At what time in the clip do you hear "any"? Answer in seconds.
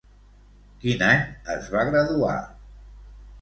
1.07-1.21